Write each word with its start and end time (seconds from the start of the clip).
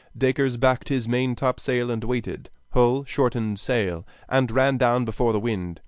Dacres 0.17 0.57
backed 0.57 0.89
his 0.89 1.07
main 1.07 1.35
topsail 1.35 1.91
and 1.91 2.03
waited. 2.03 2.49
Hull 2.71 3.03
shortened 3.03 3.59
sail, 3.59 4.03
and 4.27 4.49
ran 4.49 4.77
down 4.77 5.05
before 5.05 5.31
the 5.31 5.39
wind. 5.39 5.79